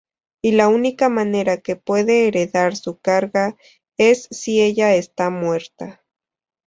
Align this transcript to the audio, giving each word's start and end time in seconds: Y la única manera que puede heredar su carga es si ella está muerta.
Y 0.41 0.53
la 0.53 0.67
única 0.67 1.09
manera 1.09 1.57
que 1.57 1.75
puede 1.75 2.27
heredar 2.27 2.75
su 2.75 2.97
carga 2.97 3.55
es 3.97 4.27
si 4.31 4.59
ella 4.59 4.95
está 4.95 5.29
muerta. 5.29 6.03